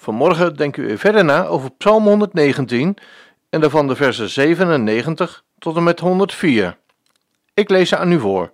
[0.00, 2.96] Vanmorgen denken weer verder na over Psalm 119
[3.50, 6.78] en daarvan de versen 97 tot en met 104.
[7.54, 8.52] Ik lees ze aan u voor.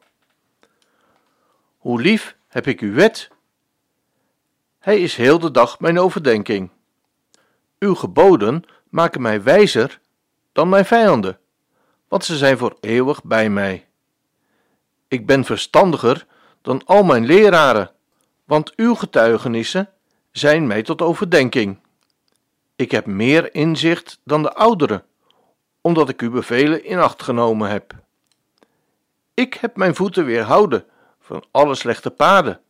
[1.77, 3.30] Hoe lief heb ik uw wet?
[4.78, 6.70] Hij is heel de dag mijn overdenking.
[7.78, 10.00] Uw geboden maken mij wijzer
[10.52, 11.38] dan mijn vijanden,
[12.08, 13.86] want ze zijn voor eeuwig bij mij.
[15.08, 16.27] Ik ben verstandiger
[16.62, 17.91] dan al mijn leraren
[18.44, 19.91] want uw getuigenissen
[20.39, 21.79] zijn mij tot overdenking.
[22.77, 25.05] Ik heb meer inzicht dan de ouderen,
[25.81, 27.95] omdat ik uw bevelen in acht genomen heb.
[29.34, 30.84] Ik heb mijn voeten weerhouden
[31.20, 32.61] van alle slechte paden,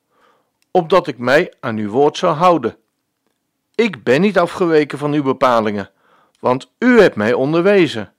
[0.71, 2.77] opdat ik mij aan uw woord zou houden.
[3.75, 5.91] Ik ben niet afgeweken van uw bepalingen,
[6.41, 8.13] want u hebt mij onderwezen.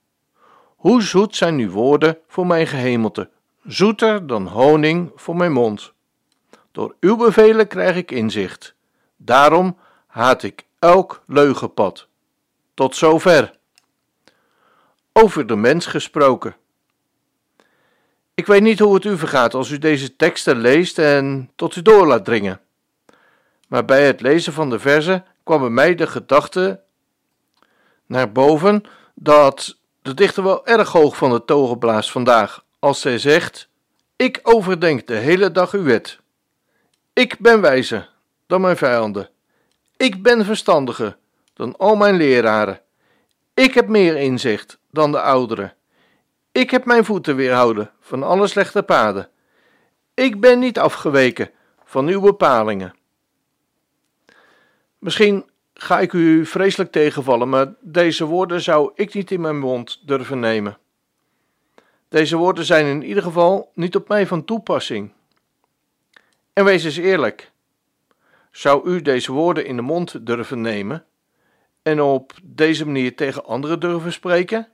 [0.76, 3.30] Hoe zoet zijn uw woorden voor mijn gehemelte,
[3.64, 5.94] zoeter dan honing voor mijn mond.
[6.72, 8.76] Door uw bevelen krijg ik inzicht.
[9.18, 12.08] Daarom haat ik elk leugenpad.
[12.74, 13.58] Tot zover.
[15.14, 16.56] Over de mens gesproken.
[18.34, 21.82] Ik weet niet hoe het u vergaat als u deze teksten leest en tot u
[21.82, 22.62] door laat dringen.
[23.68, 26.82] Maar bij het lezen van de verzen kwam bij mij de gedachte
[28.06, 28.84] naar boven
[29.16, 33.70] dat de dichter wel erg hoog van de togen blaast vandaag als zij zegt:
[34.16, 36.20] Ik overdenk de hele dag uw wet.
[37.14, 38.10] Ik ben wijzer
[38.48, 39.30] dan mijn vijanden.
[39.98, 41.18] Ik ben verstandiger
[41.54, 42.82] dan al mijn leraren.
[43.54, 45.74] Ik heb meer inzicht dan de ouderen.
[46.52, 49.30] Ik heb mijn voeten weerhouden van alle slechte paden.
[50.14, 51.52] Ik ben niet afgeweken
[51.86, 52.96] van uw bepalingen.
[55.00, 60.08] Misschien ga ik u vreselijk tegenvallen, maar deze woorden zou ik niet in mijn mond
[60.08, 60.78] durven nemen.
[62.10, 65.12] Deze woorden zijn in ieder geval niet op mij van toepassing.
[66.54, 67.52] En wees eens eerlijk.
[68.58, 71.06] Zou u deze woorden in de mond durven nemen
[71.82, 74.68] en op deze manier tegen anderen durven spreken?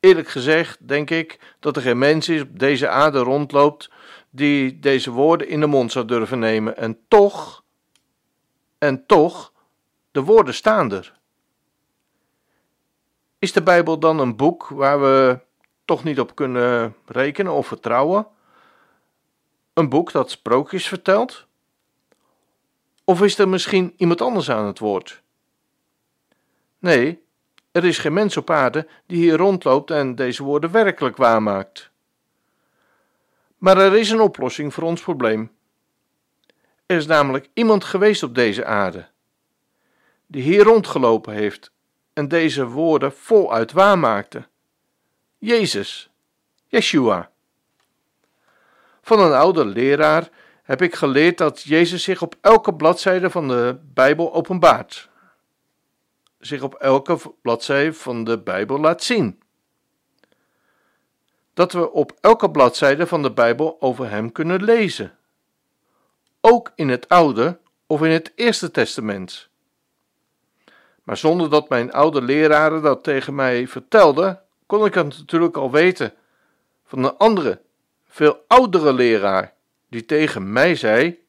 [0.00, 3.90] Eerlijk gezegd denk ik dat er geen mens is op deze aarde rondloopt
[4.30, 6.76] die deze woorden in de mond zou durven nemen.
[6.76, 7.64] En toch,
[8.78, 9.52] en toch,
[10.10, 11.18] de woorden staan er.
[13.38, 15.40] Is de Bijbel dan een boek waar we
[15.84, 18.26] toch niet op kunnen rekenen of vertrouwen?
[19.72, 21.48] Een boek dat sprookjes vertelt?
[23.04, 25.22] Of is er misschien iemand anders aan het woord?
[26.78, 27.22] Nee,
[27.72, 31.90] er is geen mens op aarde die hier rondloopt en deze woorden werkelijk waarmaakt.
[33.58, 35.50] Maar er is een oplossing voor ons probleem.
[36.86, 39.08] Er is namelijk iemand geweest op deze aarde,
[40.26, 41.72] die hier rondgelopen heeft
[42.12, 44.48] en deze woorden voluit waarmaakte.
[45.38, 46.10] Jezus,
[46.66, 47.30] Yeshua.
[49.02, 50.28] Van een oude leraar
[50.70, 55.08] heb ik geleerd dat Jezus zich op elke bladzijde van de Bijbel openbaart.
[56.38, 59.42] Zich op elke bladzijde van de Bijbel laat zien.
[61.54, 65.16] Dat we op elke bladzijde van de Bijbel over Hem kunnen lezen.
[66.40, 69.48] Ook in het Oude of in het Eerste Testament.
[71.02, 75.70] Maar zonder dat mijn oude leraren dat tegen mij vertelden, kon ik het natuurlijk al
[75.70, 76.14] weten
[76.84, 77.60] van een andere
[78.08, 79.58] veel oudere leraar,
[79.90, 81.24] die tegen mij zei: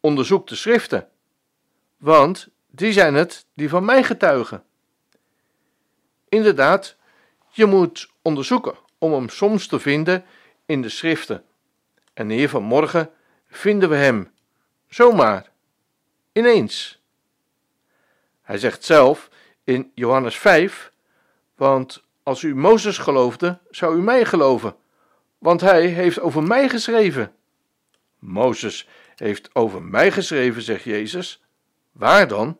[0.00, 1.08] Onderzoek de schriften,
[1.96, 4.64] want die zijn het die van mij getuigen.
[6.28, 6.96] Inderdaad,
[7.50, 10.24] je moet onderzoeken om hem soms te vinden
[10.66, 11.44] in de schriften.
[12.14, 13.10] En hier vanmorgen
[13.48, 14.30] vinden we hem,
[14.88, 15.50] zomaar,
[16.32, 17.00] ineens.
[18.42, 19.28] Hij zegt zelf
[19.64, 20.92] in Johannes 5,
[21.54, 24.76] want als u Mozes geloofde, zou u mij geloven
[25.38, 27.32] want hij heeft over mij geschreven.
[28.18, 31.44] Mozes heeft over mij geschreven, zegt Jezus.
[31.92, 32.58] Waar dan?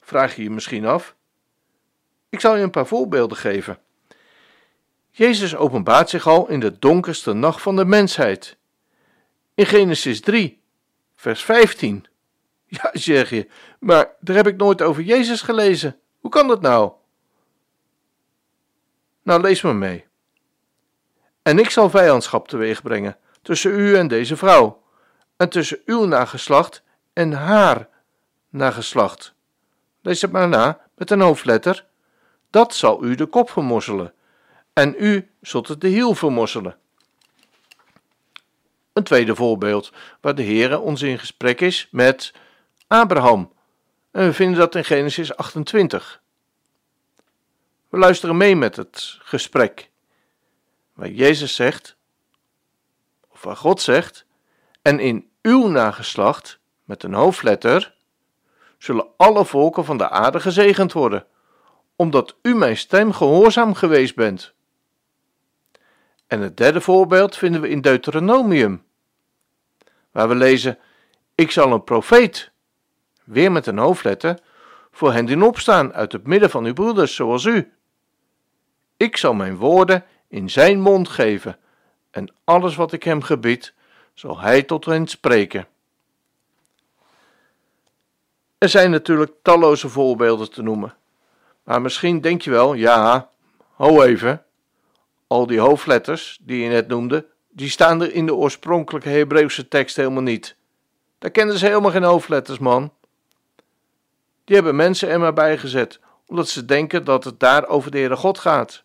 [0.00, 1.16] Vraag je je misschien af.
[2.28, 3.78] Ik zal je een paar voorbeelden geven.
[5.10, 8.56] Jezus openbaart zich al in de donkerste nacht van de mensheid.
[9.54, 10.62] In Genesis 3,
[11.14, 12.06] vers 15.
[12.66, 13.48] Ja, zeg je,
[13.80, 16.00] maar daar heb ik nooit over Jezus gelezen.
[16.20, 16.92] Hoe kan dat nou?
[19.22, 20.06] Nou, lees me mee.
[21.46, 24.82] En ik zal vijandschap teweeg brengen tussen u en deze vrouw,
[25.36, 26.82] en tussen uw nageslacht
[27.12, 27.88] en haar
[28.48, 29.34] nageslacht.
[30.02, 31.86] Lees het maar na met een hoofdletter,
[32.50, 34.14] dat zal u de kop vermorzelen,
[34.72, 36.76] en u zult het de hiel vermorzelen.
[38.92, 42.32] Een tweede voorbeeld waar de Heere ons in gesprek is met
[42.86, 43.52] Abraham.
[44.10, 46.20] En we vinden dat in Genesis 28.
[47.88, 49.90] We luisteren mee met het gesprek.
[50.96, 51.96] Waar Jezus zegt,
[53.28, 54.26] of waar God zegt,
[54.82, 57.94] en in uw nageslacht, met een hoofdletter,
[58.78, 61.26] zullen alle volken van de aarde gezegend worden,
[61.96, 64.54] omdat u mijn stem gehoorzaam geweest bent.
[66.26, 68.84] En het derde voorbeeld vinden we in Deuteronomium,
[70.10, 70.78] waar we lezen:
[71.34, 72.50] Ik zal een profeet,
[73.24, 74.40] weer met een hoofdletter,
[74.90, 77.72] voor hen doen opstaan uit het midden van uw broeders, zoals u.
[78.96, 81.58] Ik zal mijn woorden in zijn mond geven,
[82.10, 83.74] en alles wat ik hem gebied,
[84.14, 85.66] zal hij tot hen spreken.
[88.58, 90.94] Er zijn natuurlijk talloze voorbeelden te noemen.
[91.64, 93.30] Maar misschien denk je wel, ja,
[93.72, 94.44] ho even.
[95.26, 99.96] Al die hoofdletters die je net noemde, die staan er in de oorspronkelijke Hebreeuwse tekst
[99.96, 100.56] helemaal niet.
[101.18, 102.92] Daar kennen ze helemaal geen hoofdletters, man.
[104.44, 107.98] Die hebben mensen er maar bij gezet, omdat ze denken dat het daar over de
[107.98, 108.84] Heere God gaat.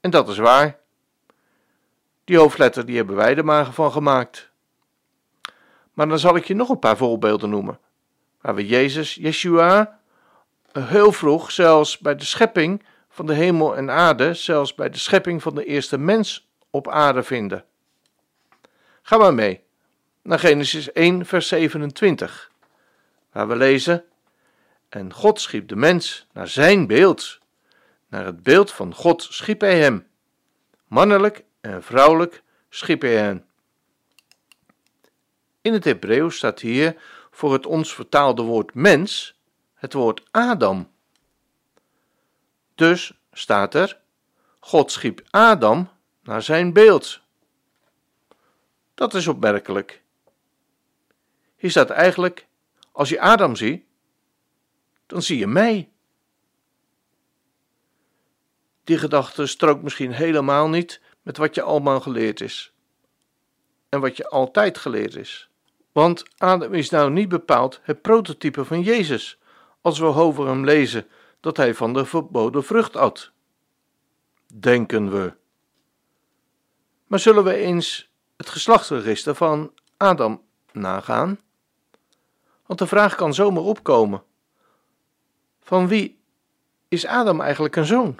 [0.00, 0.78] En dat is waar.
[2.24, 4.50] Die hoofdletter die hebben wij er maar van gemaakt.
[5.92, 7.78] Maar dan zal ik je nog een paar voorbeelden noemen,
[8.40, 10.00] waar we Jezus, Yeshua,
[10.72, 15.42] heel vroeg, zelfs bij de schepping van de hemel en aarde, zelfs bij de schepping
[15.42, 17.64] van de eerste mens op aarde vinden.
[19.02, 19.60] Ga maar mee
[20.22, 22.50] naar Genesis 1, vers 27,
[23.32, 24.04] waar we lezen:
[24.88, 27.38] En God schiep de mens naar zijn beeld.
[28.08, 30.06] Naar het beeld van God schiep hij hem.
[30.86, 33.46] Mannelijk en vrouwelijk schiep hij hen.
[35.60, 36.96] In het Hebreeuws staat hier
[37.30, 39.38] voor het ons vertaalde woord mens
[39.74, 40.90] het woord Adam.
[42.74, 44.00] Dus staat er:
[44.60, 45.90] God schiep Adam
[46.22, 47.20] naar zijn beeld.
[48.94, 50.02] Dat is opmerkelijk.
[51.56, 52.46] Hier staat eigenlijk:
[52.92, 53.84] als je Adam ziet,
[55.06, 55.90] dan zie je mij.
[58.88, 62.72] Die gedachte strookt misschien helemaal niet met wat je allemaal geleerd is.
[63.88, 65.48] En wat je altijd geleerd is.
[65.92, 69.38] Want Adam is nou niet bepaald het prototype van Jezus,
[69.80, 71.06] als we over hem lezen
[71.40, 73.30] dat hij van de verboden vrucht at.
[74.54, 75.32] Denken we.
[77.06, 80.42] Maar zullen we eens het geslachtsregister van Adam
[80.72, 81.40] nagaan?
[82.66, 84.22] Want de vraag kan zomaar opkomen:
[85.60, 86.20] van wie
[86.88, 88.18] is Adam eigenlijk een zoon?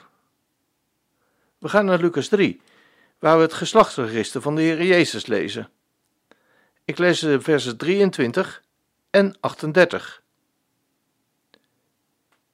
[1.58, 2.60] We gaan naar Lucas 3,
[3.18, 5.70] waar we het geslachtsregister van de Heer Jezus lezen.
[6.84, 8.62] Ik lees de versen 23
[9.10, 10.22] en 38.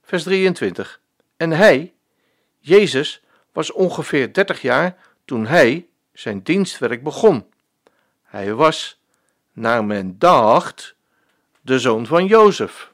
[0.03, 1.01] Vers 23.
[1.37, 1.95] En hij,
[2.59, 3.23] Jezus,
[3.53, 7.47] was ongeveer 30 jaar toen hij zijn dienstwerk begon.
[8.23, 9.01] Hij was,
[9.53, 10.95] naar men dacht,
[11.61, 12.93] de zoon van Jozef.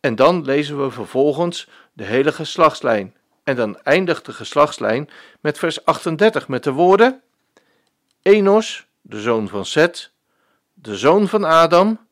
[0.00, 3.15] En dan lezen we vervolgens de hele geslachtslijn.
[3.46, 5.10] En dan eindigt de geslachtslijn
[5.40, 7.22] met vers 38 met de woorden:
[8.22, 10.12] Enos, de zoon van Seth,
[10.74, 12.06] de zoon van Adam,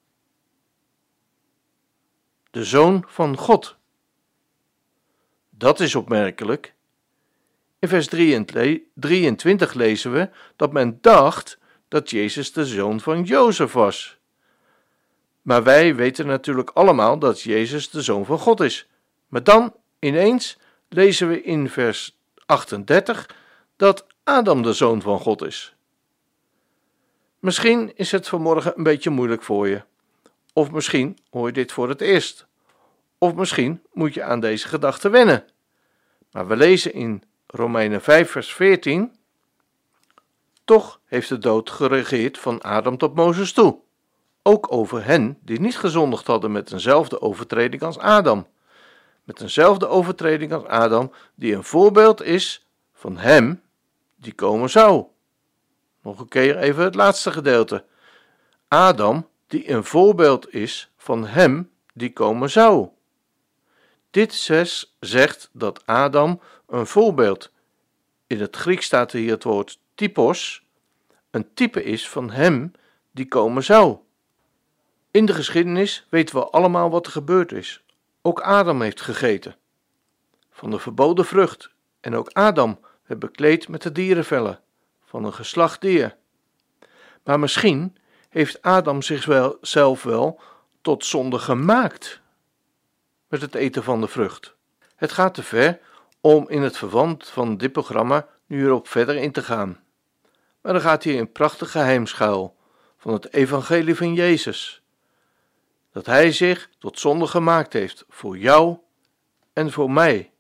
[2.51, 3.77] de zoon van God.
[5.51, 6.75] Dat is opmerkelijk.
[7.79, 14.19] In vers 23 lezen we dat men dacht dat Jezus de zoon van Jozef was.
[15.43, 18.89] Maar wij weten natuurlijk allemaal dat Jezus de zoon van God is.
[19.29, 20.59] Maar dan ineens
[20.95, 23.37] lezen we in vers 38
[23.77, 25.75] dat Adam de zoon van God is.
[27.39, 29.83] Misschien is het vanmorgen een beetje moeilijk voor je.
[30.53, 32.47] Of misschien hoor je dit voor het eerst.
[33.19, 35.45] Of misschien moet je aan deze gedachte wennen.
[36.31, 39.17] Maar we lezen in Romeinen 5, vers 14.
[40.65, 43.79] Toch heeft de dood geregeerd van Adam tot Mozes toe.
[44.43, 48.47] Ook over hen die niet gezondigd hadden met eenzelfde overtreding als Adam
[49.25, 53.63] met eenzelfde overtreding als Adam, die een voorbeeld is van hem
[54.17, 55.05] die komen zou.
[56.03, 57.85] Nog een keer even het laatste gedeelte.
[58.69, 62.89] Adam, die een voorbeeld is van hem die komen zou.
[64.11, 67.53] Dit zes zegt dat Adam een voorbeeld,
[68.27, 70.65] in het Grieks staat er hier het woord typos,
[71.31, 72.73] een type is van hem
[73.11, 73.97] die komen zou.
[75.11, 77.84] In de geschiedenis weten we allemaal wat er gebeurd is
[78.27, 79.57] ook Adam heeft gegeten
[80.51, 84.61] van de verboden vrucht, en ook Adam werd bekleed met de dierenvellen
[85.05, 86.17] van een geslacht dier.
[87.25, 87.97] Maar misschien
[88.29, 90.41] heeft Adam zichzelf wel
[90.81, 92.23] tot zonde gemaakt.
[93.29, 94.55] met het eten van de vrucht.
[94.97, 95.81] Het gaat te ver
[96.21, 99.81] om in het verband van dit programma nu erop verder in te gaan.
[100.61, 102.57] Maar er gaat hier een prachtig geheim schuil
[102.97, 104.84] van het evangelie van Jezus.
[105.95, 108.79] Dat Hij zich tot zonde gemaakt heeft voor jou
[109.53, 110.33] en voor mij.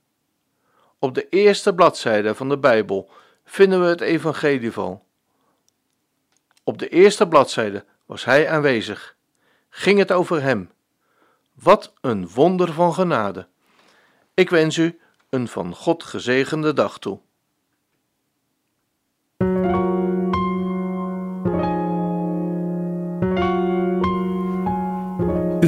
[0.98, 3.10] Op de eerste bladzijde van de Bijbel
[3.44, 5.02] vinden we het evangelie van.
[6.64, 9.16] Op de eerste bladzijde was Hij aanwezig.
[9.68, 10.70] Ging het over Hem.
[11.52, 13.46] Wat een wonder van genade.
[14.34, 17.20] Ik wens u een van God gezegende dag toe.